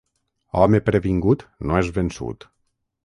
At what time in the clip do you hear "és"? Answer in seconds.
1.83-1.93